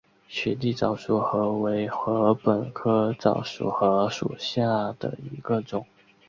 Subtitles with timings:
[0.27, 4.65] 雪地早熟禾为禾本科早熟禾属下
[4.97, 5.85] 的一个种。